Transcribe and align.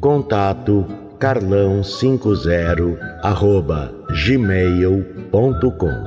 Contato 0.00 0.86
carlão50 1.18 3.00
arroba 3.20 3.92
gmail.com 4.24 6.04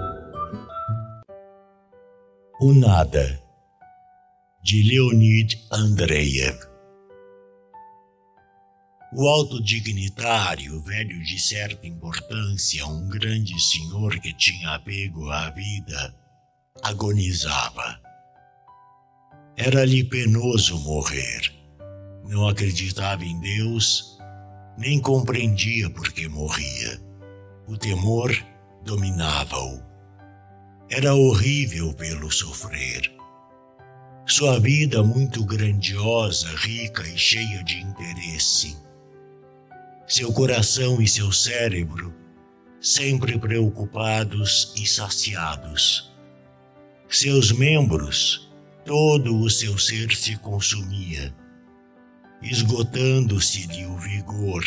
O 2.62 2.74
Nada 2.74 3.38
de 4.64 4.82
Leonid 4.84 5.62
Andreev. 5.70 6.58
O 9.14 9.28
alto 9.28 9.62
dignitário, 9.62 10.82
velho 10.84 11.22
de 11.24 11.38
certa 11.38 11.86
importância, 11.86 12.88
um 12.88 13.10
grande 13.10 13.60
senhor 13.62 14.18
que 14.22 14.34
tinha 14.38 14.76
apego 14.76 15.30
à 15.30 15.50
vida, 15.50 16.16
agonizava. 16.82 18.00
Era-lhe 19.58 20.06
penoso 20.06 20.80
morrer 20.80 21.61
não 22.28 22.48
acreditava 22.48 23.24
em 23.24 23.40
Deus, 23.40 24.18
nem 24.78 25.00
compreendia 25.00 25.90
por 25.90 26.12
que 26.12 26.28
morria. 26.28 27.02
O 27.68 27.78
temor 27.78 28.32
dominava-o. 28.84 29.82
Era 30.90 31.14
horrível 31.14 31.96
vê-lo 31.98 32.32
sofrer. 32.32 33.12
Sua 34.26 34.60
vida 34.60 35.04
muito 35.04 35.44
grandiosa, 35.46 36.48
rica 36.56 37.08
e 37.08 37.18
cheia 37.18 37.64
de 37.64 37.82
interesse. 37.82 38.78
Seu 40.08 40.32
coração 40.34 41.02
e 41.02 41.08
seu 41.08 41.32
cérebro 41.32 42.14
sempre 42.80 43.38
preocupados 43.38 44.74
e 44.76 44.86
saciados. 44.86 46.12
Seus 47.08 47.52
membros, 47.52 48.52
todo 48.84 49.38
o 49.38 49.50
seu 49.50 49.78
ser 49.78 50.12
se 50.16 50.36
consumia 50.38 51.34
esgotando-se-lhe 52.42 53.86
o 53.86 53.98
vigor. 53.98 54.64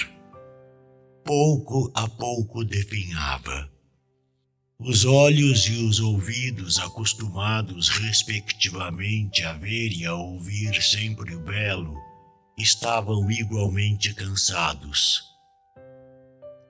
Pouco 1.24 1.90
a 1.94 2.08
pouco 2.08 2.64
definhava. 2.64 3.68
Os 4.78 5.04
olhos 5.04 5.66
e 5.66 5.84
os 5.84 5.98
ouvidos, 5.98 6.78
acostumados 6.78 7.88
respectivamente 7.88 9.42
a 9.42 9.54
ver 9.54 9.90
e 9.92 10.04
a 10.04 10.14
ouvir 10.14 10.80
sempre 10.82 11.34
o 11.34 11.40
belo, 11.40 11.96
estavam 12.58 13.28
igualmente 13.30 14.12
cansados. 14.14 15.22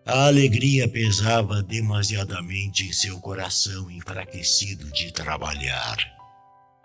A 0.06 0.26
alegria 0.26 0.86
pesava 0.86 1.62
demasiadamente 1.62 2.86
em 2.86 2.92
seu 2.92 3.18
coração 3.20 3.90
enfraquecido 3.90 4.90
de 4.92 5.12
trabalhar. 5.12 5.96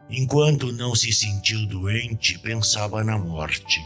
Enquanto 0.10 0.72
não 0.72 0.96
se 0.96 1.12
sentiu 1.14 1.66
doente, 1.68 2.40
pensava 2.40 3.04
na 3.04 3.18
morte 3.18 3.80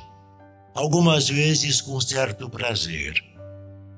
algumas 0.73 1.29
vezes 1.29 1.81
com 1.81 1.99
certo 2.01 2.49
prazer. 2.49 3.13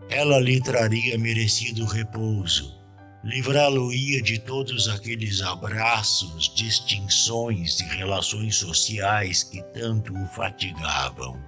Ela 0.09 0.39
lhe 0.39 0.61
traria 0.61 1.17
merecido 1.17 1.85
repouso, 1.85 2.75
livrá-lo-ia 3.23 4.21
de 4.21 4.37
todos 4.39 4.87
aqueles 4.87 5.41
abraços, 5.41 6.53
distinções 6.53 7.79
e 7.79 7.85
relações 7.85 8.57
sociais 8.57 9.43
que 9.43 9.63
tanto 9.73 10.13
o 10.13 10.27
fatigavam. 10.27 11.39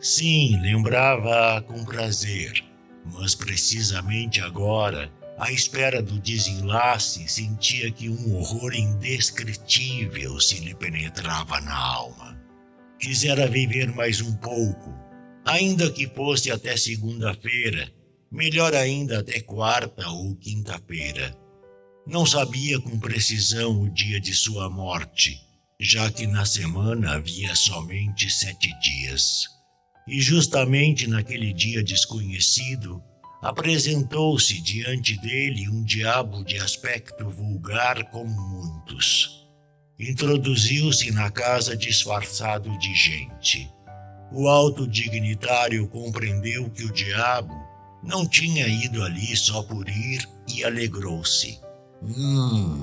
Sim, 0.00 0.58
lembrava-a 0.62 1.60
com 1.60 1.84
prazer, 1.84 2.64
mas 3.04 3.34
precisamente 3.34 4.40
agora, 4.40 5.10
à 5.36 5.52
espera 5.52 6.00
do 6.00 6.18
desenlace, 6.20 7.28
sentia 7.28 7.90
que 7.90 8.08
um 8.08 8.36
horror 8.36 8.74
indescritível 8.74 10.40
se 10.40 10.60
lhe 10.60 10.74
penetrava 10.74 11.60
na 11.60 11.76
alma. 11.76 12.37
Quisera 12.98 13.46
viver 13.46 13.94
mais 13.94 14.20
um 14.20 14.34
pouco, 14.38 14.92
ainda 15.44 15.88
que 15.88 16.08
fosse 16.08 16.50
até 16.50 16.76
segunda-feira, 16.76 17.88
melhor 18.28 18.74
ainda 18.74 19.20
até 19.20 19.40
quarta 19.40 20.08
ou 20.08 20.34
quinta-feira. 20.34 21.32
Não 22.04 22.26
sabia 22.26 22.80
com 22.80 22.98
precisão 22.98 23.82
o 23.82 23.88
dia 23.88 24.20
de 24.20 24.34
sua 24.34 24.68
morte, 24.68 25.40
já 25.78 26.10
que 26.10 26.26
na 26.26 26.44
semana 26.44 27.14
havia 27.14 27.54
somente 27.54 28.28
sete 28.28 28.76
dias. 28.80 29.44
E 30.08 30.20
justamente 30.20 31.06
naquele 31.06 31.52
dia 31.52 31.84
desconhecido, 31.84 33.00
apresentou-se 33.40 34.60
diante 34.60 35.16
dele 35.20 35.68
um 35.68 35.84
diabo 35.84 36.42
de 36.42 36.58
aspecto 36.58 37.30
vulgar 37.30 38.10
como 38.10 38.28
muitos 38.28 39.47
introduziu-se 39.98 41.10
na 41.10 41.30
casa 41.30 41.76
disfarçado 41.76 42.76
de 42.78 42.94
gente. 42.94 43.72
O 44.32 44.46
alto 44.48 44.86
dignitário 44.86 45.88
compreendeu 45.88 46.70
que 46.70 46.84
o 46.84 46.92
diabo 46.92 47.54
não 48.02 48.26
tinha 48.26 48.66
ido 48.68 49.02
ali 49.02 49.36
só 49.36 49.62
por 49.62 49.88
ir 49.88 50.28
e 50.46 50.64
alegrou-se. 50.64 51.58
Hum, 52.02 52.80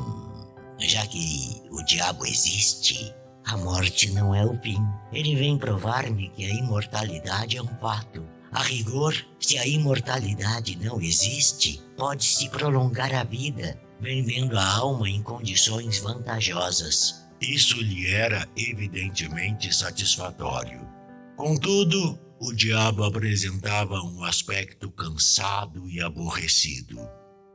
já 0.77 1.05
que 1.07 1.61
o 1.71 1.81
diabo 1.83 2.25
existe, 2.25 3.13
a 3.45 3.55
morte 3.55 4.11
não 4.11 4.35
é 4.35 4.43
o 4.43 4.59
fim. 4.61 4.81
Ele 5.13 5.35
vem 5.35 5.57
provar-me 5.57 6.29
que 6.29 6.43
a 6.43 6.49
imortalidade 6.49 7.55
é 7.55 7.61
um 7.61 7.79
fato. 7.79 8.25
A 8.51 8.61
rigor, 8.63 9.15
se 9.39 9.57
a 9.57 9.65
imortalidade 9.65 10.77
não 10.77 10.99
existe, 10.99 11.81
pode-se 11.95 12.49
prolongar 12.49 13.13
a 13.13 13.23
vida 13.23 13.79
vendendo 13.99 14.57
a 14.57 14.77
alma 14.77 15.09
em 15.09 15.21
condições 15.21 15.99
vantajosas. 15.99 17.25
Isso 17.41 17.81
lhe 17.81 18.07
era 18.07 18.47
evidentemente 18.55 19.73
satisfatório. 19.73 20.87
Contudo, 21.35 22.19
o 22.39 22.53
diabo 22.53 23.03
apresentava 23.03 24.01
um 24.01 24.23
aspecto 24.23 24.89
cansado 24.91 25.89
e 25.89 26.01
aborrecido. 26.01 26.99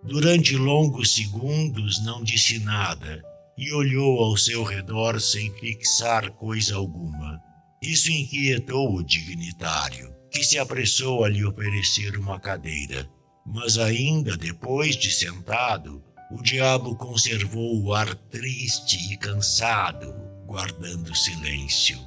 Durante 0.02 0.56
longos 0.56 1.14
segundos 1.14 2.02
não 2.04 2.22
disse 2.22 2.58
nada 2.58 3.22
e 3.56 3.72
olhou 3.72 4.20
ao 4.20 4.36
seu 4.36 4.62
redor 4.62 5.20
sem 5.20 5.52
fixar 5.54 6.30
coisa 6.32 6.76
alguma. 6.76 7.38
Isso 7.82 8.10
inquietou 8.10 8.94
o 8.94 9.02
dignitário, 9.02 10.14
que 10.30 10.42
se 10.42 10.58
apressou 10.58 11.24
a 11.24 11.28
lhe 11.28 11.44
oferecer 11.44 12.16
uma 12.16 12.40
cadeira. 12.40 13.08
Mas 13.46 13.78
ainda 13.78 14.36
depois 14.36 14.96
de 14.96 15.10
sentado, 15.10 16.02
o 16.30 16.42
diabo 16.42 16.94
conservou 16.94 17.82
o 17.82 17.92
ar 17.92 18.14
triste 18.14 19.12
e 19.12 19.16
cansado, 19.16 20.14
guardando 20.46 21.14
silêncio. 21.14 21.98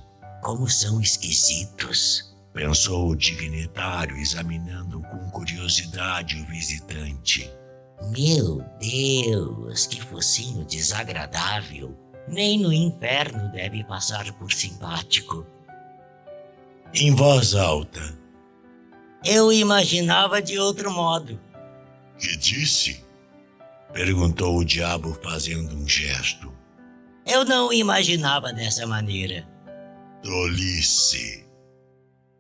Como 0.41 0.69
são 0.69 1.01
esquisitos, 1.01 2.33
pensou 2.53 3.09
o 3.09 3.15
dignitário, 3.15 4.15
examinando 4.17 5.01
com 5.01 5.29
curiosidade 5.31 6.41
o 6.41 6.45
visitante. 6.45 7.49
Meu 8.11 8.63
Deus, 8.79 9.85
que 9.87 10.01
focinho 10.01 10.65
desagradável! 10.65 11.97
Nem 12.27 12.59
no 12.59 12.71
inferno 12.71 13.51
deve 13.51 13.83
passar 13.83 14.31
por 14.33 14.51
simpático. 14.51 15.45
Em 16.93 17.13
voz 17.13 17.53
alta. 17.53 18.17
Eu 19.25 19.51
imaginava 19.51 20.41
de 20.41 20.57
outro 20.57 20.91
modo. 20.91 21.39
Que 22.17 22.37
disse? 22.37 23.03
Perguntou 23.93 24.57
o 24.57 24.65
diabo 24.65 25.13
fazendo 25.21 25.75
um 25.75 25.87
gesto. 25.87 26.51
Eu 27.27 27.45
não 27.45 27.71
imaginava 27.71 28.51
dessa 28.51 28.87
maneira. 28.87 29.47
Tolice. 30.23 31.45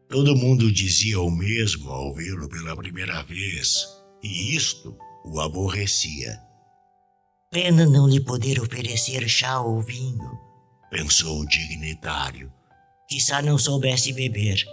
Todo 0.09 0.35
mundo 0.35 0.71
dizia 0.71 1.21
o 1.21 1.29
mesmo 1.29 1.91
ao 1.91 2.13
vê-lo 2.13 2.49
pela 2.49 2.75
primeira 2.75 3.21
vez, 3.23 3.87
e 4.23 4.55
isto 4.55 4.97
o 5.25 5.39
aborrecia. 5.39 6.39
Pena 7.51 7.85
não 7.85 8.07
lhe 8.07 8.19
poder 8.19 8.59
oferecer 8.59 9.29
chá 9.29 9.61
ou 9.61 9.79
vinho, 9.79 10.31
pensou 10.89 11.41
o 11.41 11.47
dignitário. 11.47 12.51
Quizá 13.07 13.43
não 13.43 13.59
soubesse 13.59 14.11
beber. 14.11 14.63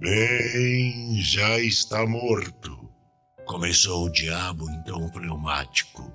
Bem, 0.00 1.20
já 1.22 1.60
está 1.60 2.06
morto, 2.06 2.89
começou 3.50 4.06
o 4.06 4.12
diabo 4.12 4.70
em 4.70 4.80
tom 4.84 5.08
fleumático. 5.08 6.12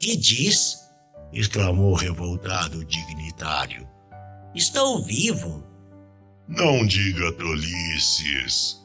Que 0.00 0.16
diz? 0.16 0.80
exclamou 1.32 1.94
revoltado 1.94 2.78
o 2.78 2.84
dignitário. 2.84 3.88
Estou 4.52 5.00
vivo. 5.00 5.64
Não 6.48 6.84
diga 6.84 7.32
tolices, 7.34 8.84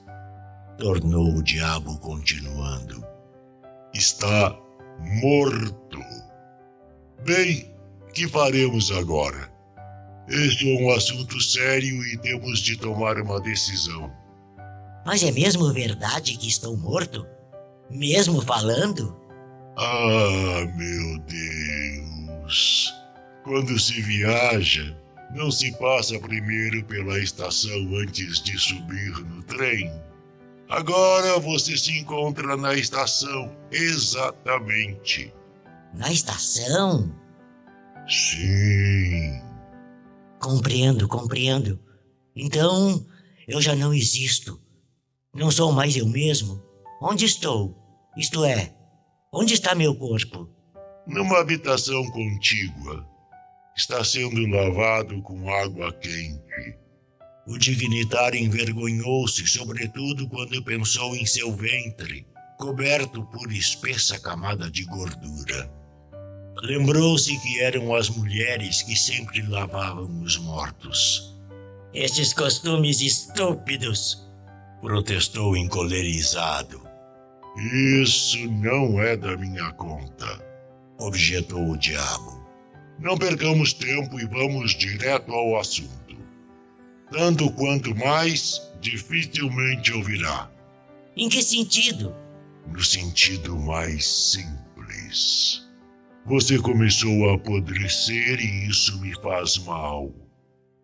tornou 0.77 1.37
o 1.37 1.43
diabo 1.43 1.97
continuando. 1.97 3.03
Está 3.95 4.55
morto. 5.19 5.99
Bem, 7.25 7.75
que 8.13 8.27
faremos 8.29 8.91
agora? 8.91 9.51
Este 10.29 10.71
é 10.71 10.83
um 10.83 10.91
assunto 10.91 11.41
sério 11.41 12.05
e 12.05 12.17
temos 12.19 12.59
de 12.59 12.77
tomar 12.77 13.19
uma 13.19 13.41
decisão. 13.41 14.11
Mas 15.03 15.23
é 15.23 15.31
mesmo 15.31 15.73
verdade 15.73 16.37
que 16.37 16.47
estou 16.47 16.77
morto? 16.77 17.25
Mesmo 17.89 18.41
falando? 18.41 19.15
Ah, 19.77 20.65
meu 20.75 21.19
Deus! 21.19 22.93
Quando 23.43 23.79
se 23.79 24.01
viaja, 24.01 24.95
não 25.33 25.51
se 25.51 25.71
passa 25.77 26.19
primeiro 26.19 26.83
pela 26.85 27.19
estação 27.19 27.95
antes 27.95 28.41
de 28.43 28.57
subir 28.57 29.11
no 29.25 29.43
trem. 29.43 29.91
Agora 30.69 31.39
você 31.39 31.77
se 31.77 31.97
encontra 31.97 32.57
na 32.57 32.73
estação, 32.73 33.55
exatamente. 33.71 35.33
Na 35.93 36.11
estação? 36.11 37.09
Sim. 38.09 39.41
Compreendo, 40.39 41.07
compreendo. 41.07 41.79
Então, 42.35 43.05
eu 43.47 43.61
já 43.61 43.75
não 43.75 43.93
existo. 43.93 44.59
Não 45.33 45.49
sou 45.49 45.71
mais 45.71 45.95
eu 45.95 46.05
mesmo. 46.07 46.61
Onde 46.99 47.25
estou? 47.25 47.77
Isto 48.17 48.43
é, 48.43 48.73
onde 49.31 49.53
está 49.53 49.75
meu 49.75 49.93
corpo? 49.95 50.49
Numa 51.05 51.39
habitação 51.39 52.03
contígua. 52.09 53.07
Está 53.77 54.03
sendo 54.03 54.47
lavado 54.47 55.21
com 55.21 55.47
água 55.47 55.93
quente. 55.93 56.77
O 57.47 57.55
dignitário 57.59 58.39
envergonhou-se, 58.39 59.45
sobretudo 59.45 60.27
quando 60.27 60.63
pensou 60.63 61.15
em 61.15 61.25
seu 61.25 61.55
ventre, 61.55 62.25
coberto 62.57 63.23
por 63.25 63.51
espessa 63.51 64.19
camada 64.19 64.69
de 64.71 64.83
gordura. 64.85 65.71
Lembrou-se 66.63 67.39
que 67.41 67.59
eram 67.59 67.93
as 67.93 68.09
mulheres 68.09 68.81
que 68.81 68.95
sempre 68.95 69.43
lavavam 69.43 70.23
os 70.23 70.37
mortos. 70.37 71.37
Estes 71.93 72.33
costumes 72.33 73.01
estúpidos! 73.01 74.25
protestou 74.81 75.57
encolerizado. 75.57 76.86
Isso 77.57 78.47
não 78.51 79.01
é 79.01 79.17
da 79.17 79.35
minha 79.35 79.71
conta, 79.73 80.45
objetou 80.99 81.71
o 81.71 81.77
diabo. 81.77 82.45
Não 82.99 83.17
percamos 83.17 83.73
tempo 83.73 84.19
e 84.19 84.27
vamos 84.27 84.75
direto 84.75 85.31
ao 85.31 85.59
assunto. 85.59 86.15
Tanto 87.11 87.51
quanto 87.53 87.95
mais, 87.95 88.61
dificilmente 88.79 89.91
ouvirá. 89.91 90.51
Em 91.15 91.29
que 91.29 91.41
sentido? 91.41 92.13
No 92.71 92.83
sentido 92.83 93.57
mais 93.57 94.05
simples. 94.05 95.67
Você 96.27 96.59
começou 96.59 97.29
a 97.29 97.35
apodrecer 97.35 98.39
e 98.39 98.69
isso 98.69 98.99
me 99.01 99.15
faz 99.15 99.57
mal. 99.59 100.13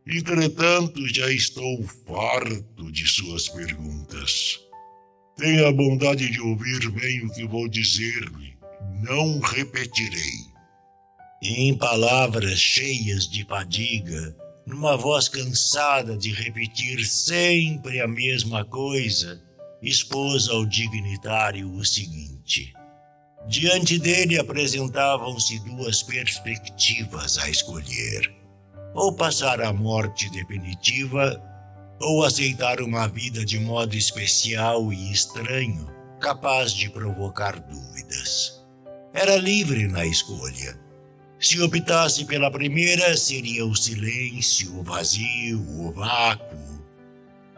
Entretanto, 0.07 1.07
já 1.13 1.31
estou 1.31 1.83
farto 1.83 2.91
de 2.91 3.05
suas 3.07 3.47
perguntas. 3.47 4.59
Tenha 5.35 5.67
a 5.67 5.73
bondade 5.73 6.29
de 6.29 6.39
ouvir 6.39 6.89
bem 6.91 7.25
o 7.25 7.33
que 7.33 7.47
vou 7.47 7.67
dizer-lhe. 7.67 8.55
Não 9.01 9.39
repetirei. 9.39 10.53
Em 11.41 11.75
palavras 11.75 12.59
cheias 12.59 13.27
de 13.27 13.43
fadiga, 13.45 14.35
numa 14.65 14.95
voz 14.95 15.27
cansada 15.27 16.15
de 16.15 16.31
repetir 16.31 17.03
sempre 17.05 17.99
a 17.99 18.07
mesma 18.07 18.63
coisa, 18.63 19.41
expôs 19.81 20.47
ao 20.47 20.65
dignitário 20.65 21.69
o 21.73 21.83
seguinte. 21.83 22.71
Diante 23.47 23.99
dele 23.99 24.39
apresentavam-se 24.39 25.59
duas 25.65 26.01
perspectivas 26.03 27.37
a 27.39 27.49
escolher: 27.49 28.31
ou 28.93 29.13
passar 29.15 29.59
a 29.61 29.73
morte 29.73 30.29
definitiva, 30.29 31.41
ou 32.03 32.23
aceitar 32.23 32.81
uma 32.81 33.07
vida 33.07 33.43
de 33.43 33.59
modo 33.59 33.95
especial 33.95 34.93
e 34.93 35.11
estranho, 35.11 35.89
capaz 36.19 36.73
de 36.73 36.89
provocar 36.89 37.59
dúvidas. 37.59 38.63
Era 39.13 39.35
livre 39.35 39.87
na 39.87 40.05
escolha 40.05 40.83
se 41.43 41.61
optasse 41.61 42.23
pela 42.23 42.49
primeira, 42.49 43.17
seria 43.17 43.65
o 43.65 43.75
silêncio, 43.75 44.79
o 44.79 44.83
vazio, 44.83 45.59
o 45.77 45.91
vácuo. 45.91 46.81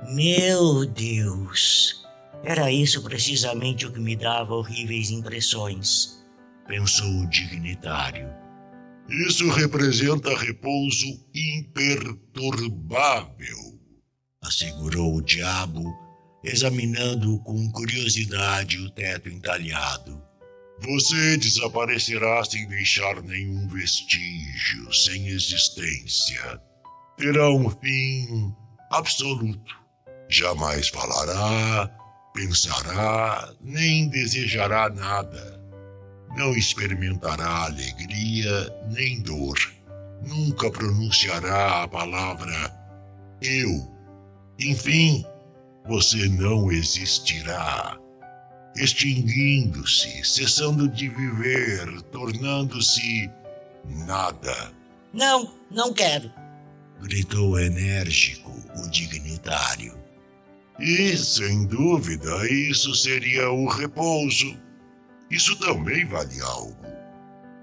Meu 0.10 0.88
Deus! 0.88 2.04
Era 2.44 2.72
isso 2.72 3.04
precisamente 3.04 3.86
o 3.86 3.92
que 3.92 4.00
me 4.00 4.16
dava 4.16 4.56
horríveis 4.56 5.12
impressões, 5.12 6.26
pensou 6.68 7.08
o 7.08 7.30
dignitário. 7.30 8.28
Isso 9.08 9.48
representa 9.52 10.36
repouso 10.36 11.24
imperturbável, 11.36 13.80
assegurou 14.48 15.16
o 15.16 15.22
diabo, 15.22 15.84
examinando 16.44 17.40
com 17.40 17.72
curiosidade 17.72 18.78
o 18.80 18.90
teto 18.92 19.30
entalhado. 19.30 20.22
Você 20.82 21.38
desaparecerá 21.38 22.44
sem 22.44 22.68
deixar 22.68 23.22
nenhum 23.24 23.68
vestígio, 23.70 24.94
sem 24.94 25.28
existência. 25.28 26.62
Terá 27.18 27.50
um 27.50 27.70
fim 27.70 28.54
absoluto. 28.92 29.74
Jamais 30.30 30.90
falará, 30.90 31.90
pensará, 32.34 33.54
nem 33.62 34.10
desejará 34.10 34.90
nada. 34.90 35.62
Não 36.36 36.54
experimentará 36.56 37.66
alegria 37.66 38.70
nem 38.92 39.22
dor. 39.22 39.58
Nunca 40.28 40.70
pronunciará 40.70 41.84
a 41.84 41.88
palavra 41.88 42.86
eu. 43.42 43.95
Enfim, 44.60 45.26
você 45.88 46.28
não 46.30 46.72
existirá 46.72 48.00
extinguindo-se, 48.78 50.24
cessando 50.24 50.88
de 50.88 51.08
viver, 51.08 52.02
tornando-se 52.12 53.30
nada. 53.86 54.74
Não, 55.14 55.54
não 55.72 55.94
quero! 55.94 56.30
gritou 57.02 57.60
enérgico 57.60 58.52
o 58.78 58.90
dignitário. 58.90 59.98
E, 60.80 61.16
sem 61.16 61.66
dúvida, 61.66 62.52
isso 62.52 62.94
seria 62.94 63.50
o 63.50 63.68
repouso. 63.68 64.58
Isso 65.30 65.56
também 65.58 66.06
vale 66.06 66.40
algo. 66.42 66.86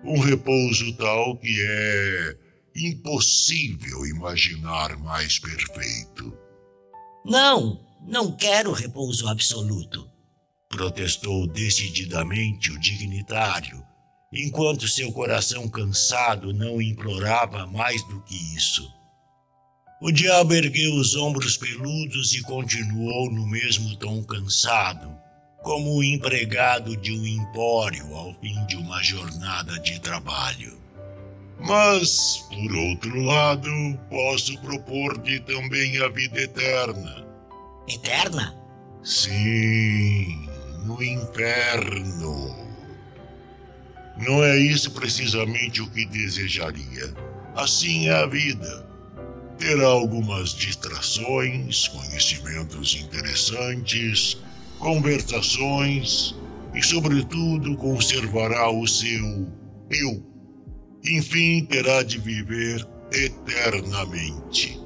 Um 0.05 0.19
repouso 0.19 0.97
tal 0.97 1.37
que 1.37 1.55
é 1.61 2.37
impossível 2.75 4.07
imaginar 4.07 4.97
mais 4.99 5.39
perfeito. 5.39 6.37
Não, 7.25 7.81
não 8.07 8.33
quero 8.33 8.73
repouso 8.73 9.29
absoluto 9.29 10.13
protestou 10.73 11.47
decididamente 11.47 12.73
o 12.73 12.81
dignitário, 12.81 13.85
enquanto 14.33 14.89
seu 14.89 15.13
coração 15.13 15.69
cansado 15.69 16.51
não 16.55 16.81
implorava 16.81 17.67
mais 17.67 18.03
do 18.09 18.23
que 18.23 18.35
isso. 18.57 18.91
O 20.01 20.11
diabo 20.11 20.55
ergueu 20.55 20.95
os 20.95 21.15
ombros 21.15 21.59
peludos 21.59 22.33
e 22.33 22.41
continuou 22.43 23.31
no 23.31 23.47
mesmo 23.47 23.95
tom 23.97 24.25
cansado, 24.25 25.15
como 25.63 25.95
o 25.95 26.03
empregado 26.03 26.97
de 26.97 27.13
um 27.13 27.25
empório 27.25 28.13
ao 28.17 28.35
fim 28.41 28.65
de 28.65 28.77
uma 28.77 29.01
jornada 29.03 29.79
de 29.79 30.01
trabalho. 30.01 30.82
Mas, 31.65 32.45
por 32.49 32.77
outro 32.77 33.21
lado, 33.23 33.71
posso 34.11 34.59
propor-lhe 34.61 35.41
também 35.41 35.97
a 36.03 36.09
vida 36.09 36.41
eterna. 36.41 37.25
Eterna? 37.89 38.57
Sim, 39.05 40.49
no 40.85 41.03
inferno. 41.03 42.57
Não 44.19 44.43
é 44.43 44.59
isso 44.59 44.91
precisamente 44.91 45.81
o 45.81 45.91
que 45.91 46.05
desejaria. 46.07 47.15
Assim 47.55 48.09
é 48.09 48.15
a 48.15 48.27
vida. 48.27 48.87
Terá 49.59 49.87
algumas 49.87 50.55
distrações, 50.55 51.87
conhecimentos 51.89 52.97
interessantes, 53.01 54.37
conversações 54.79 56.35
e, 56.75 56.83
sobretudo, 56.83 57.77
conservará 57.77 58.71
o 58.71 58.87
seu 58.87 59.49
eu. 59.91 60.32
Enfim, 61.05 61.65
terá 61.65 62.03
de 62.03 62.19
viver 62.19 62.87
eternamente. 63.13 64.81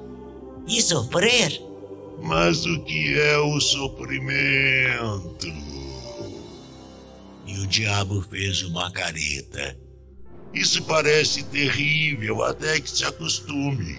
E 0.67 0.81
sofrer? 0.83 1.61
Mas 2.23 2.65
o 2.65 2.81
que 2.85 3.19
é 3.19 3.39
o 3.39 3.61
sofrimento? 3.61 5.47
E 7.47 7.59
o 7.59 7.67
diabo 7.67 8.23
fez 8.23 8.63
uma 8.63 8.91
careta. 8.91 9.77
Isso 10.55 10.83
parece 10.85 11.45
terrível 11.45 12.43
até 12.43 12.81
que 12.81 12.91
se 12.91 13.05
acostume. 13.05 13.99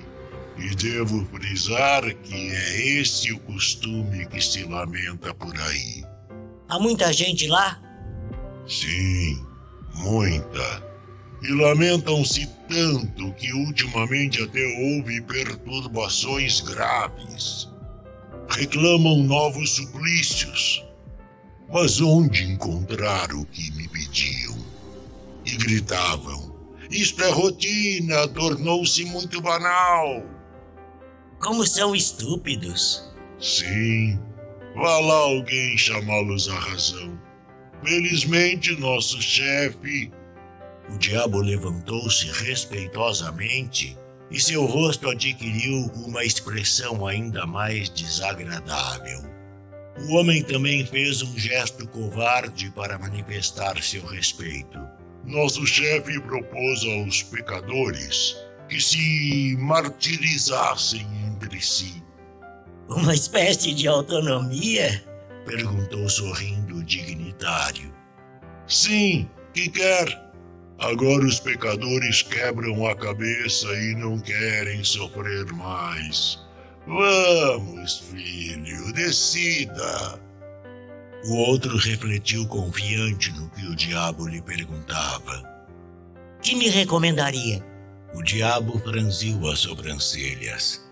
E 0.58 0.76
devo 0.76 1.24
frisar 1.26 2.04
que 2.16 2.50
é 2.50 3.00
esse 3.00 3.32
o 3.32 3.40
costume 3.42 4.26
que 4.26 4.42
se 4.42 4.64
lamenta 4.64 5.32
por 5.36 5.56
aí. 5.56 6.04
Há 6.68 6.80
muita 6.80 7.14
gente 7.14 7.46
lá? 7.48 7.80
Sim, 8.68 9.40
muita. 9.94 10.87
E 11.44 11.52
lamentam-se 11.54 12.48
tanto 12.68 13.32
que 13.34 13.54
ultimamente 13.54 14.42
até 14.42 14.66
houve 14.80 15.22
perturbações 15.22 16.62
graves. 16.62 17.70
Reclamam 18.50 19.24
novos 19.24 19.76
suplícios. 19.76 20.84
Mas 21.70 22.00
onde 22.00 22.44
encontrar 22.44 23.32
o 23.34 23.46
que 23.46 23.72
me 23.72 23.88
pediam? 23.90 24.58
E 25.46 25.56
gritavam: 25.58 26.56
Isto 26.90 27.24
é 27.24 27.30
rotina, 27.30 28.28
tornou-se 28.30 29.04
muito 29.06 29.42
banal. 29.42 30.24
Como 31.40 31.66
são 31.68 31.94
estúpidos. 31.96 33.04
Sim, 33.40 34.20
vá 34.76 35.00
lá 35.00 35.16
alguém 35.16 35.78
chamá-los 35.78 36.50
à 36.50 36.58
razão. 36.58 37.20
Felizmente, 37.84 38.76
nosso 38.80 39.22
chefe. 39.22 40.12
O 40.90 40.98
diabo 40.98 41.40
levantou-se 41.40 42.28
respeitosamente 42.46 43.98
e 44.32 44.40
seu 44.40 44.66
rosto 44.66 45.10
adquiriu 45.10 45.92
uma 45.96 46.24
expressão 46.24 47.06
ainda 47.06 47.46
mais 47.46 47.90
desagradável. 47.90 49.22
O 50.00 50.16
homem 50.16 50.44
também 50.44 50.86
fez 50.86 51.22
um 51.22 51.38
gesto 51.38 51.88
covarde 51.88 52.70
para 52.72 53.00
manifestar 53.00 53.82
seu 53.82 54.06
respeito. 54.06 54.80
Nosso 55.26 55.66
chefe 55.66 56.20
propôs 56.22 56.84
aos 56.84 57.24
pecadores 57.24 58.38
que 58.70 58.80
se 58.80 59.58
martirizassem 59.60 61.06
entre 61.26 61.62
si. 61.62 62.04
Uma 62.88 63.14
espécie 63.14 63.74
de 63.74 63.88
autonomia? 63.88 65.04
perguntou 65.46 66.10
sorrindo 66.10 66.78
o 66.78 66.84
dignitário. 66.84 67.94
Sim, 68.68 69.30
que 69.54 69.70
quer. 69.70 70.27
Agora 70.80 71.26
os 71.26 71.40
pecadores 71.40 72.22
quebram 72.22 72.86
a 72.86 72.96
cabeça 72.96 73.68
e 73.74 73.96
não 73.96 74.20
querem 74.20 74.84
sofrer 74.84 75.52
mais. 75.54 76.40
Vamos, 76.86 78.00
filho, 78.12 78.94
decida. 78.94 80.20
O 81.26 81.36
outro 81.36 81.76
refletiu 81.78 82.48
confiante 82.48 83.32
no 83.32 83.50
que 83.50 83.66
o 83.66 83.76
diabo 83.76 84.28
lhe 84.28 84.42
perguntava. 84.42 85.44
Que 86.42 86.56
me 86.56 86.70
recomendaria? 86.70 87.66
O 88.14 88.22
diabo 88.22 88.80
franziu 88.80 89.50
as 89.50 89.60
sobrancelhas. 89.60 90.88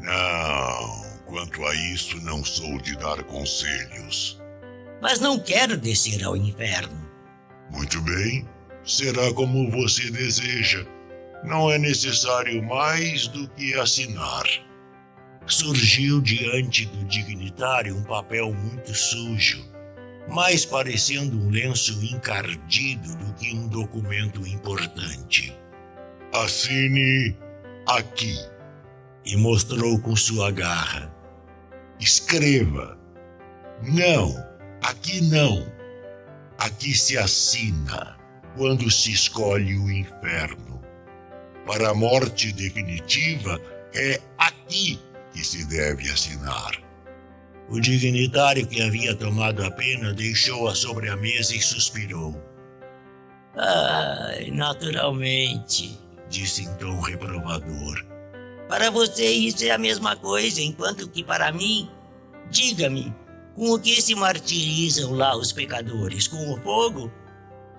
Não, 0.00 1.02
quanto 1.26 1.64
a 1.64 1.74
isso, 1.74 2.20
não 2.20 2.44
sou 2.44 2.78
de 2.80 2.96
dar 2.96 3.22
conselhos. 3.24 4.40
Mas 5.00 5.18
não 5.18 5.38
quero 5.38 5.76
descer 5.78 6.22
ao 6.22 6.36
inferno. 6.36 7.10
Muito 7.70 8.00
bem, 8.02 8.46
será 8.84 9.32
como 9.34 9.70
você 9.70 10.10
deseja. 10.10 10.84
Não 11.44 11.70
é 11.70 11.78
necessário 11.78 12.62
mais 12.62 13.26
do 13.28 13.48
que 13.50 13.74
assinar. 13.74 14.44
Surgiu 15.46 16.20
diante 16.20 16.86
do 16.86 17.04
dignitário 17.06 17.96
um 17.96 18.04
papel 18.04 18.52
muito 18.52 18.94
sujo, 18.94 19.64
mais 20.28 20.64
parecendo 20.64 21.36
um 21.38 21.50
lenço 21.50 21.92
encardido 22.04 23.16
do 23.16 23.32
que 23.34 23.54
um 23.54 23.66
documento 23.68 24.46
importante. 24.46 25.56
Assine 26.32 27.36
aqui. 27.88 28.36
E 29.24 29.36
mostrou 29.36 29.98
com 30.00 30.16
sua 30.16 30.50
garra. 30.50 31.14
Escreva. 31.98 32.98
Não, 33.82 34.34
aqui 34.82 35.20
não. 35.20 35.70
Aqui 36.58 36.94
se 36.94 37.18
assina 37.18 38.19
quando 38.56 38.90
se 38.90 39.12
escolhe 39.12 39.76
o 39.76 39.90
inferno. 39.90 40.80
Para 41.66 41.90
a 41.90 41.94
morte 41.94 42.52
definitiva, 42.52 43.60
é 43.94 44.20
aqui 44.38 44.98
que 45.32 45.44
se 45.44 45.64
deve 45.66 46.10
assinar. 46.10 46.72
O 47.68 47.80
dignitário 47.80 48.66
que 48.66 48.82
havia 48.82 49.14
tomado 49.14 49.64
a 49.64 49.70
pena 49.70 50.12
deixou-a 50.12 50.74
sobre 50.74 51.08
a 51.08 51.16
mesa 51.16 51.54
e 51.54 51.60
suspirou. 51.60 52.34
Ai, 53.56 54.50
naturalmente, 54.50 55.98
disse 56.28 56.64
em 56.64 56.74
tom 56.74 57.00
reprovador. 57.00 58.04
Para 58.68 58.90
você 58.90 59.28
isso 59.28 59.64
é 59.64 59.70
a 59.70 59.78
mesma 59.78 60.16
coisa, 60.16 60.60
enquanto 60.60 61.08
que 61.08 61.22
para 61.22 61.52
mim, 61.52 61.88
diga-me, 62.50 63.14
com 63.54 63.72
o 63.72 63.78
que 63.78 64.00
se 64.00 64.14
martirizam 64.14 65.12
lá 65.12 65.36
os 65.36 65.52
pecadores? 65.52 66.26
Com 66.26 66.52
o 66.52 66.60
fogo? 66.62 67.12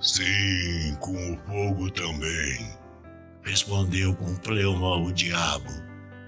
Sim, 0.02 0.96
com 1.00 1.14
o 1.34 1.38
fogo 1.46 1.92
também, 1.92 2.76
respondeu 3.44 4.16
com 4.16 4.36
pleuma 4.38 4.96
o 4.98 5.12
diabo. 5.12 5.70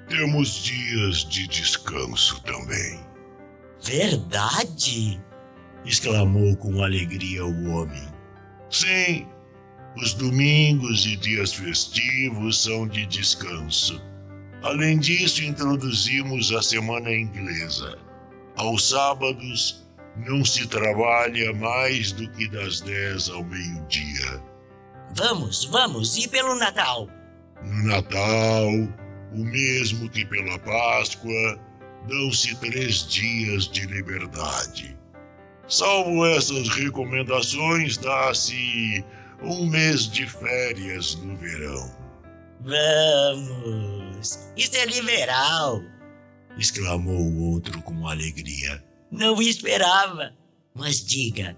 Temos 0.08 0.63
dias 0.63 1.25
de 1.25 1.48
descanso 1.48 2.39
também. 2.44 3.00
Verdade? 3.84 5.20
exclamou 5.86 6.56
com 6.58 6.84
alegria 6.84 7.44
o 7.44 7.70
homem. 7.72 8.08
Sim, 8.70 9.27
os 9.98 10.13
domingos 10.13 11.08
e 11.08 11.15
dias 11.18 11.53
festivos 11.53 12.62
são 12.62 12.88
de 12.88 13.08
descanso. 13.08 14.00
Além 14.62 15.00
disso, 15.00 15.44
introduzimos 15.44 16.53
a 16.53 16.62
semana 16.62 17.12
inglesa. 17.12 17.98
Aos 18.56 18.89
sábados, 18.89 19.83
não 20.17 20.43
se 20.46 20.67
trabalha 20.67 21.53
mais 21.53 22.12
do 22.12 22.29
que 22.32 22.48
das 22.50 22.82
dez 22.82 23.29
ao 23.29 23.43
meio-dia. 23.43 24.41
Vamos, 25.15 25.65
vamos, 25.65 26.17
e 26.17 26.27
pelo 26.27 26.55
Natal? 26.55 27.08
No 27.63 27.88
Natal, 27.88 28.67
o 29.32 29.43
mesmo 29.43 30.10
que 30.10 30.25
pela 30.25 30.60
Páscoa, 30.60 31.60
dão-se 32.08 32.55
três 32.58 33.08
dias 33.08 33.67
de 33.67 33.86
liberdade. 33.86 34.98
Salvo 35.67 36.25
essas 36.25 36.67
recomendações, 36.70 37.98
dá-se 37.98 39.03
um 39.41 39.65
mês 39.67 40.08
de 40.08 40.27
férias 40.27 41.15
no 41.15 41.36
verão. 41.38 41.91
Vamos! 42.62 44.39
Isso 44.55 44.75
é 44.77 44.86
liberal! 44.86 45.82
exclamou 46.58 47.20
o 47.20 47.51
outro 47.51 47.82
com 47.82 48.08
alegria. 48.08 48.84
Não 49.13 49.39
esperava! 49.39 50.34
Mas 50.74 51.05
diga, 51.05 51.55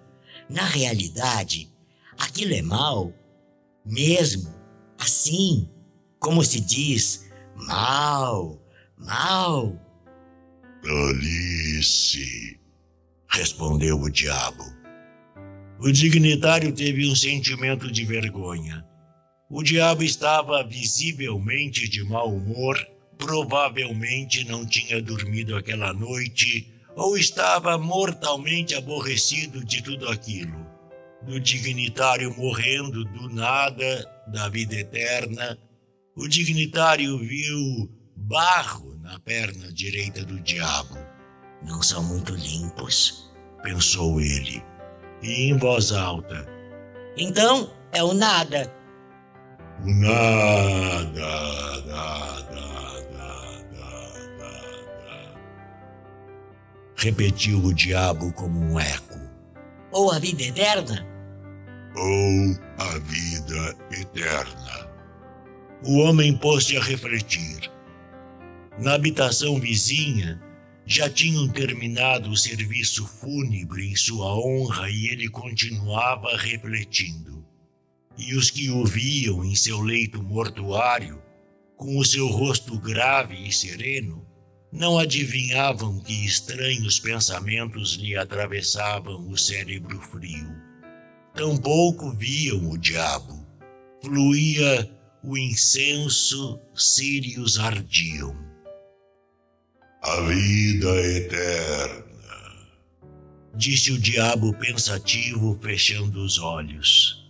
na 0.49 0.65
realidade, 0.65 1.71
aquilo 2.19 2.53
é 2.53 2.61
mal? 2.61 3.13
Mesmo? 3.85 4.53
Assim? 4.99 5.69
Como 6.19 6.43
se 6.43 6.59
diz? 6.59 7.31
Mal! 7.55 8.61
Mal! 8.97 9.73
Tolice! 10.83 12.59
respondeu 13.29 14.01
o 14.01 14.11
diabo. 14.11 14.65
O 15.79 15.89
dignitário 15.93 16.73
teve 16.73 17.09
um 17.09 17.15
sentimento 17.15 17.89
de 17.89 18.03
vergonha. 18.03 18.85
O 19.49 19.63
diabo 19.63 20.03
estava 20.03 20.61
visivelmente 20.61 21.87
de 21.87 22.03
mau 22.03 22.35
humor, 22.35 22.77
provavelmente 23.17 24.43
não 24.43 24.65
tinha 24.65 25.01
dormido 25.01 25.55
aquela 25.55 25.93
noite 25.93 26.74
ou 26.95 27.17
estava 27.17 27.77
mortalmente 27.77 28.73
aborrecido 28.73 29.63
de 29.63 29.81
tudo 29.81 30.09
aquilo. 30.09 30.65
Do 31.23 31.39
dignitário 31.39 32.35
morrendo 32.37 33.03
do 33.03 33.29
nada 33.29 34.05
da 34.27 34.47
vida 34.47 34.75
eterna, 34.75 35.57
o 36.15 36.27
dignitário 36.27 37.17
viu 37.17 37.89
barro 38.15 38.97
na 39.01 39.19
perna 39.19 39.71
direita 39.71 40.23
do 40.23 40.39
diabo. 40.39 40.97
Não 41.63 41.81
são 41.81 42.03
muito 42.03 42.33
limpos, 42.33 43.31
pensou 43.63 44.21
ele 44.21 44.63
e 45.21 45.49
em 45.49 45.57
voz 45.57 45.91
alta. 45.91 46.47
Então 47.17 47.71
é 47.91 48.03
o 48.03 48.13
nada. 48.13 48.71
O 49.83 49.89
nada, 49.89 51.11
nada, 51.85 52.44
Repetiu 57.05 57.63
o 57.63 57.71
diabo 57.71 58.33
como 58.33 58.59
um 58.59 58.79
eco. 58.79 59.19
Ou 59.91 60.11
a 60.11 60.17
vida 60.17 60.41
eterna? 60.41 61.05
ou 61.95 62.57
a 62.79 62.97
vida 62.97 63.77
eterna. 63.91 64.89
O 65.83 65.99
homem 65.99 66.35
pôs-se 66.35 66.75
a 66.75 66.81
refletir. 66.81 67.71
Na 68.79 68.95
habitação 68.95 69.59
vizinha, 69.59 70.41
já 70.83 71.07
tinham 71.07 71.47
terminado 71.47 72.31
o 72.31 72.35
serviço 72.35 73.05
fúnebre 73.05 73.87
em 73.87 73.95
sua 73.95 74.33
honra 74.35 74.89
e 74.89 75.09
ele 75.09 75.29
continuava 75.29 76.35
refletindo. 76.35 77.45
E 78.17 78.33
os 78.33 78.49
que 78.49 78.71
o 78.71 78.83
viam 78.83 79.45
em 79.45 79.53
seu 79.53 79.79
leito 79.79 80.23
mortuário, 80.23 81.21
com 81.77 81.99
o 81.99 82.03
seu 82.03 82.25
rosto 82.25 82.79
grave 82.79 83.47
e 83.47 83.53
sereno, 83.53 84.25
não 84.75 84.99
adivinhavam 84.99 85.99
que 86.01 86.25
estranhos 86.25 86.99
pensamentos 86.99 87.93
lhe 87.93 88.17
atravessavam 88.17 89.25
o 89.29 89.37
cérebro 89.37 90.01
frio. 90.01 90.53
Tampouco 91.33 92.11
viam 92.11 92.69
o 92.69 92.77
diabo. 92.77 93.45
Fluía 94.03 94.91
o 95.23 95.37
incenso, 95.37 96.59
círios 96.75 97.57
ardiam. 97.57 98.35
A 100.03 100.21
vida 100.21 100.89
eterna, 101.01 102.05
disse 103.55 103.91
o 103.91 103.97
diabo 103.97 104.53
pensativo, 104.55 105.57
fechando 105.63 106.23
os 106.23 106.37
olhos. 106.37 107.25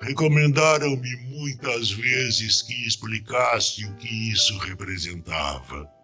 Recomendaram-me 0.00 1.16
muitas 1.26 1.90
vezes 1.90 2.62
que 2.62 2.86
explicasse 2.86 3.84
o 3.84 3.94
que 3.96 4.30
isso 4.30 4.56
representava. 4.58 5.97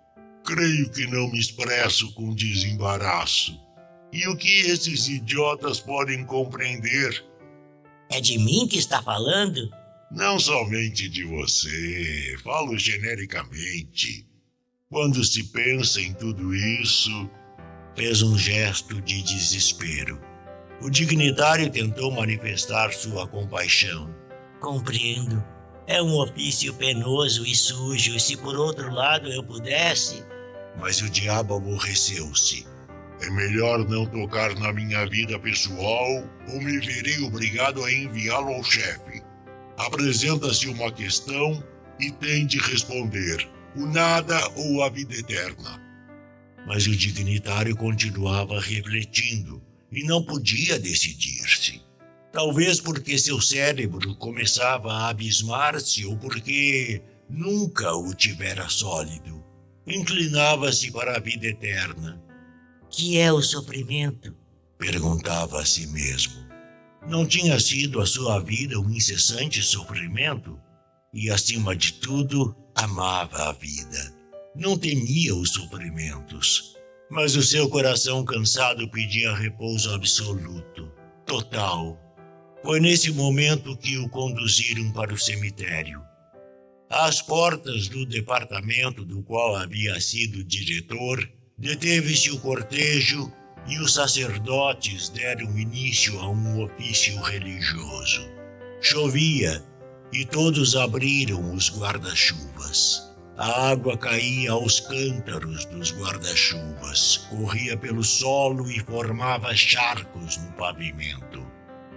Creio 0.45 0.91
que 0.91 1.07
não 1.07 1.31
me 1.31 1.41
expresso 1.41 2.13
com 2.13 2.35
desembaraço. 2.35 3.59
E 4.13 4.29
o 4.29 4.37
que 4.37 4.61
esses 4.61 5.09
idiotas 5.09 5.81
podem 5.81 6.25
compreender? 6.25 7.25
É 8.11 8.21
de 8.21 8.39
mim 8.39 8.69
que 8.69 8.77
está 8.77 9.03
falando? 9.03 9.71
Não 10.13 10.39
somente 10.39 11.09
de 11.09 11.25
você, 11.25 12.37
falo 12.45 12.79
genericamente. 12.79 14.27
Quando 14.91 15.25
se 15.25 15.43
pensa 15.45 16.01
em 16.01 16.13
tudo 16.13 16.55
isso, 16.55 17.29
fez 17.97 18.23
um 18.23 18.39
gesto 18.39 19.01
de 19.01 19.23
desespero. 19.23 20.21
O 20.83 20.91
dignitário 20.91 21.71
tentou 21.71 22.13
manifestar 22.13 22.93
sua 22.93 23.27
compaixão. 23.27 24.15
Compreendo. 24.61 25.43
É 25.87 26.03
um 26.03 26.15
ofício 26.19 26.73
penoso 26.75 27.45
e 27.45 27.55
sujo, 27.55 28.15
e 28.15 28.21
se 28.21 28.37
por 28.37 28.57
outro 28.57 28.93
lado 28.93 29.33
eu 29.33 29.43
pudesse. 29.43 30.34
Mas 30.78 31.00
o 31.02 31.09
diabo 31.09 31.57
aborreceu-se. 31.57 32.66
É 33.21 33.31
melhor 33.31 33.88
não 33.88 34.07
tocar 34.07 34.54
na 34.57 34.73
minha 34.73 35.07
vida 35.07 35.38
pessoal 35.38 36.28
ou 36.49 36.61
me 36.61 36.78
verei 36.81 37.21
obrigado 37.21 37.83
a 37.85 37.93
enviá-lo 37.93 38.54
ao 38.54 38.64
chefe. 38.64 39.23
Apresenta-se 39.76 40.69
uma 40.69 40.93
questão 40.93 41.62
e 41.99 42.11
tem 42.11 42.47
de 42.47 42.59
responder 42.59 43.49
o 43.76 43.87
nada 43.87 44.38
ou 44.57 44.83
a 44.83 44.88
vida 44.88 45.14
eterna. 45.14 45.81
Mas 46.66 46.87
o 46.87 46.97
dignitário 46.97 47.76
continuava 47.76 48.61
refletindo 48.61 49.62
e 49.93 50.02
não 50.04 50.23
podia 50.23 50.78
decidir-se. 50.78 51.83
Talvez 52.33 52.81
porque 52.81 53.16
seu 53.16 53.40
cérebro 53.40 54.16
começava 54.16 54.93
a 54.93 55.09
abismar-se 55.11 56.04
ou 56.04 56.16
porque 56.16 57.00
nunca 57.28 57.95
o 57.95 58.12
tivera 58.12 58.69
sólido. 58.69 59.44
Inclinava-se 59.87 60.91
para 60.91 61.17
a 61.17 61.21
vida 61.21 61.47
eterna. 61.47 62.23
Que 62.91 63.19
é 63.19 63.33
o 63.33 63.43
sofrimento? 63.43 64.35
Perguntava 64.79 65.61
a 65.61 65.64
si 65.67 65.87
mesmo. 65.88 66.45
Não 67.07 67.26
tinha 67.26 67.61
sido 67.61 68.00
a 68.00 68.07
sua 68.07 68.41
vida 68.41 68.79
um 68.79 68.91
incessante 68.91 69.62
sofrimento? 69.62 70.59
E, 71.12 71.31
acima 71.31 71.76
de 71.76 71.93
tudo, 71.95 72.57
amava 72.75 73.50
a 73.50 73.53
vida. 73.53 74.14
Não 74.57 74.78
temia 74.78 75.35
os 75.35 75.50
sofrimentos, 75.50 76.76
mas 77.11 77.37
o 77.37 77.43
seu 77.43 77.69
coração 77.69 78.25
cansado 78.25 78.89
pedia 78.89 79.35
repouso 79.35 79.93
absoluto, 79.95 80.91
total. 81.26 81.99
Foi 82.63 82.80
nesse 82.80 83.13
momento 83.13 83.76
que 83.76 83.99
o 83.99 84.08
conduziram 84.08 84.91
para 84.93 85.13
o 85.13 85.19
cemitério. 85.19 86.02
Às 86.97 87.21
portas 87.21 87.89
do 87.89 88.07
departamento 88.07 89.04
do 89.04 89.21
qual 89.25 89.57
havia 89.57 90.00
sido 90.00 90.45
diretor, 90.45 91.28
deteve-se 91.59 92.30
o 92.30 92.39
cortejo 92.39 93.33
e 93.67 93.80
os 93.80 93.95
sacerdotes 93.95 95.09
deram 95.09 95.59
início 95.59 96.17
a 96.21 96.30
um 96.30 96.63
ofício 96.63 97.21
religioso. 97.21 98.30
Chovia 98.80 99.61
e 100.13 100.25
todos 100.25 100.76
abriram 100.76 101.52
os 101.52 101.69
guarda-chuvas. 101.69 103.13
A 103.37 103.71
água 103.71 103.99
caía 103.99 104.52
aos 104.52 104.78
cântaros 104.78 105.65
dos 105.65 105.91
guarda-chuvas, 105.91 107.26
corria 107.28 107.76
pelo 107.76 108.04
solo 108.04 108.71
e 108.71 108.78
formava 108.78 109.52
charcos 109.57 110.37
no 110.37 110.52
pavimento. 110.52 111.45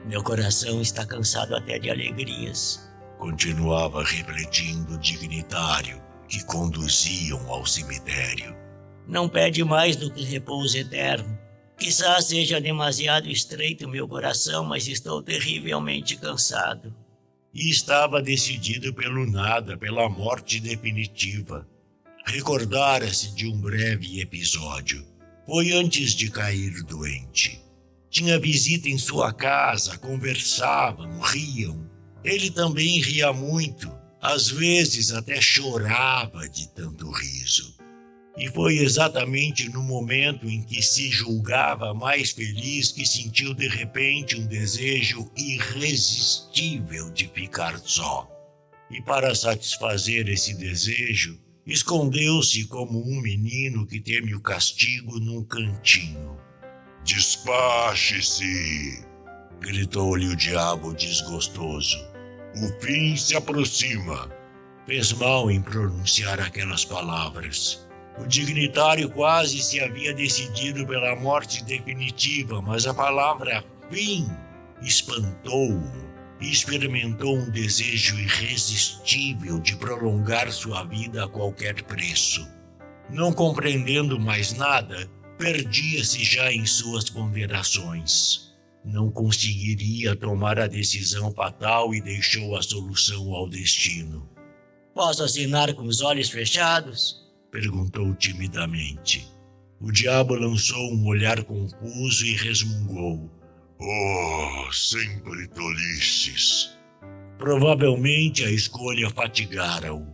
Meu 0.08 0.24
coração 0.24 0.82
está 0.82 1.06
cansado 1.06 1.56
até 1.56 1.78
de 1.78 1.92
alegrias. 1.92 2.87
Continuava 3.18 4.04
refletindo 4.04 4.96
o 4.96 5.00
dignitário 5.00 6.02
que 6.28 6.44
conduziam 6.46 7.50
ao 7.52 7.66
cemitério. 7.66 8.56
Não 9.08 9.30
pede 9.30 9.64
mais 9.64 9.96
do 9.96 10.12
que 10.12 10.24
repouso 10.24 10.78
eterno. 10.78 11.38
Quizás 11.78 12.26
seja 12.26 12.60
demasiado 12.60 13.30
estreito 13.30 13.88
meu 13.88 14.08
coração, 14.08 14.66
mas 14.66 14.88
estou 14.88 15.22
terrivelmente 15.22 16.16
cansado 16.16 16.94
e 17.58 17.72
estava 17.72 18.22
decidido 18.22 18.94
pelo 18.94 19.26
nada, 19.26 19.76
pela 19.76 20.08
morte 20.08 20.60
definitiva. 20.60 21.68
Recordara-se 22.24 23.34
de 23.34 23.48
um 23.48 23.60
breve 23.60 24.22
episódio. 24.22 25.04
Foi 25.44 25.72
antes 25.72 26.12
de 26.12 26.30
cair 26.30 26.84
doente. 26.84 27.60
Tinha 28.12 28.40
visita 28.40 28.90
em 28.90 28.98
sua 29.00 29.34
casa, 29.34 29.98
conversavam, 29.98 31.20
riam. 31.20 31.90
Ele 32.24 32.52
também 32.52 33.00
ria 33.00 33.32
muito, 33.32 33.92
às 34.22 34.50
vezes 34.50 35.12
até 35.12 35.40
chorava 35.40 36.48
de 36.50 36.68
tanto 36.70 37.10
riso. 37.12 37.76
E 38.38 38.48
foi 38.50 38.78
exatamente 38.78 39.68
no 39.70 39.82
momento 39.82 40.48
em 40.48 40.62
que 40.62 40.82
se 40.82 41.10
julgava 41.10 41.94
mais 41.94 42.32
feliz 42.32 42.92
que 42.92 43.04
sentiu 43.04 43.54
de 43.54 43.68
repente 43.68 44.36
um 44.36 44.46
desejo 44.46 45.32
irresistível 45.36 47.10
de 47.10 47.28
ficar 47.30 47.80
só. 47.80 48.30
E 48.92 49.02
para 49.02 49.34
satisfazer 49.34 50.30
esse 50.30 50.54
desejo, 50.54 51.40
escondeu-se 51.66 52.66
como 52.66 53.02
um 53.02 53.22
menino 53.22 53.88
que 53.88 54.00
teme 54.00 54.36
o 54.36 54.42
castigo 54.42 55.20
num 55.20 55.44
cantinho. 55.44 56.38
Despache-se! 57.04 59.07
Gritou-lhe 59.62 60.28
o 60.28 60.36
diabo 60.36 60.94
desgostoso. 60.94 61.98
O 62.56 62.82
fim 62.82 63.16
se 63.16 63.36
aproxima. 63.36 64.30
Fez 64.86 65.12
mal 65.14 65.52
em 65.52 65.62
pronunciar 65.62 66.40
aquelas 66.40 66.86
palavras. 66.86 67.88
O 68.20 68.26
dignitário 68.26 69.10
quase 69.10 69.62
se 69.62 69.80
havia 69.80 70.14
decidido 70.14 70.88
pela 70.88 71.16
morte 71.16 71.64
definitiva, 71.64 72.62
mas 72.62 72.88
a 72.88 72.94
palavra 72.94 73.64
fim 73.92 74.28
espantou-o 74.82 76.08
e 76.40 76.52
experimentou 76.52 77.36
um 77.36 77.50
desejo 77.50 78.18
irresistível 78.20 79.60
de 79.60 79.76
prolongar 79.76 80.52
sua 80.52 80.84
vida 80.84 81.26
a 81.26 81.28
qualquer 81.28 81.84
preço. 81.84 82.48
Não 83.10 83.32
compreendendo 83.32 84.20
mais 84.20 84.54
nada, 84.54 85.10
perdia-se 85.38 86.24
já 86.24 86.52
em 86.52 86.66
suas 86.66 87.10
ponderações. 87.10 88.47
Não 88.84 89.12
conseguiria 89.12 90.16
tomar 90.16 90.60
a 90.60 90.68
decisão 90.68 91.34
fatal 91.34 91.94
e 91.94 92.02
deixou 92.02 92.56
a 92.56 92.62
solução 92.62 93.34
ao 93.34 93.50
destino. 93.50 94.28
Posso 94.94 95.24
assinar 95.24 95.74
com 95.74 95.84
os 95.84 96.02
olhos 96.02 96.30
fechados? 96.30 97.24
Perguntou 97.52 98.16
timidamente. 98.16 99.28
O 99.80 99.92
diabo 99.92 100.34
lançou 100.34 100.92
um 100.92 101.06
olhar 101.06 101.44
confuso 101.44 102.26
e 102.26 102.34
resmungou. 102.36 103.30
Oh, 103.80 104.72
sempre 104.74 105.48
tolices. 105.50 106.72
Provavelmente 107.38 108.44
a 108.44 108.50
escolha 108.50 109.10
fatigara-o. 109.12 110.08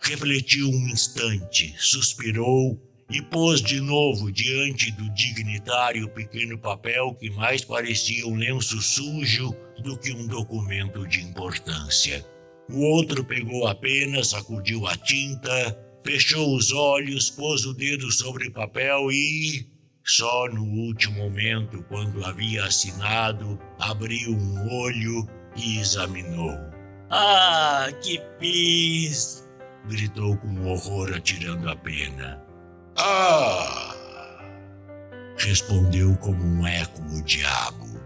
Refletiu 0.00 0.68
um 0.68 0.88
instante, 0.88 1.74
suspirou 1.78 2.78
e 3.10 3.22
pôs 3.22 3.62
de 3.62 3.80
novo 3.80 4.30
diante 4.30 4.90
do 4.92 5.08
dignitário 5.14 6.06
o 6.06 6.10
pequeno 6.10 6.58
papel 6.58 7.14
que 7.14 7.30
mais 7.30 7.64
parecia 7.64 8.26
um 8.26 8.36
lenço 8.36 8.80
sujo 8.82 9.54
do 9.82 9.98
que 9.98 10.12
um 10.12 10.26
documento 10.26 11.06
de 11.06 11.22
importância. 11.22 12.24
O 12.70 12.80
outro 12.80 13.24
pegou 13.24 13.66
a 13.66 13.74
pena, 13.74 14.22
sacudiu 14.22 14.86
a 14.86 14.96
tinta 14.96 15.88
fechou 16.08 16.56
os 16.56 16.72
olhos, 16.72 17.28
pôs 17.28 17.66
o 17.66 17.74
dedo 17.74 18.10
sobre 18.10 18.48
o 18.48 18.52
papel 18.52 19.10
e 19.12 19.66
Só 20.04 20.48
no 20.48 20.64
último 20.64 21.18
momento, 21.18 21.84
quando 21.86 22.24
havia 22.24 22.64
assinado, 22.64 23.58
abriu 23.78 24.32
um 24.32 24.72
olho 24.72 25.28
e 25.54 25.78
examinou. 25.78 26.56
Ah, 27.10 27.88
que 28.02 28.18
pis! 28.40 29.46
gritou 29.86 30.34
com 30.38 30.66
horror, 30.66 31.12
atirando 31.14 31.68
a 31.68 31.76
pena. 31.76 32.47
Ah! 33.00 33.94
respondeu 35.38 36.16
como 36.16 36.44
um 36.44 36.66
eco 36.66 37.00
o 37.12 37.22
diabo. 37.22 38.00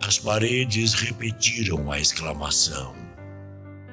As 0.00 0.18
paredes 0.18 0.94
repetiram 0.94 1.90
a 1.90 1.98
exclamação. 1.98 2.94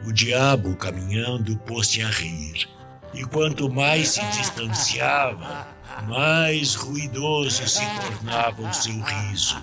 O 0.06 0.13
diabo, 0.13 0.76
caminhando, 0.76 1.58
pôs-se 1.60 2.02
a 2.02 2.10
rir, 2.10 2.70
e 3.13 3.24
quanto 3.26 3.72
mais 3.72 4.10
se 4.10 4.26
distanciava, 4.28 5.68
mais 6.08 6.76
ruidoso 6.76 7.68
se 7.68 7.86
tornava 8.00 8.62
o 8.62 8.74
seu 8.74 9.00
riso, 9.02 9.58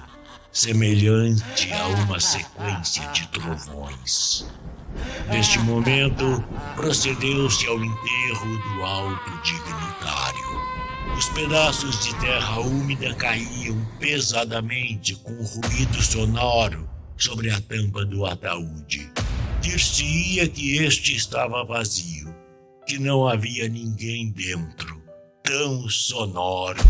semelhante 0.53 1.73
a 1.73 1.87
uma 1.87 2.21
sequência 2.21 3.07
de 3.13 3.27
trovões. 3.29 4.47
Neste 5.29 5.59
momento, 5.61 6.45
procedeu-se 6.75 7.67
ao 7.67 7.83
enterro 7.83 8.59
do 8.59 8.85
alto 8.85 9.43
dignitário. 9.43 10.26
Os 11.17 11.31
pedaços 11.31 12.05
de 12.05 12.15
terra 12.17 12.61
úmida 12.61 13.15
caíam 13.15 13.75
pesadamente 13.99 15.15
com 15.17 15.33
ruído 15.33 16.03
sonoro 16.03 16.87
sobre 17.17 17.51
a 17.51 17.59
tampa 17.63 18.05
do 18.05 18.27
ataúde. 18.27 19.11
Dir-se-ia 19.63 20.47
que 20.47 20.77
este 20.77 21.17
estava 21.17 21.65
vazio, 21.65 22.35
que 22.87 22.99
não 22.99 23.27
havia 23.27 23.67
ninguém 23.67 24.31
dentro. 24.31 25.03
Tão 25.43 25.89
sonoro 25.89 26.83